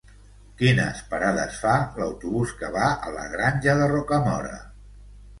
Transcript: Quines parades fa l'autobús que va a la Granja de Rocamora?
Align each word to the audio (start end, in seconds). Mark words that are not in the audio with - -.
Quines 0.59 1.01
parades 1.09 1.59
fa 1.65 1.73
l'autobús 2.01 2.53
que 2.61 2.71
va 2.75 2.87
a 3.09 3.13
la 3.17 3.25
Granja 3.35 3.75
de 3.83 3.91
Rocamora? 3.93 4.57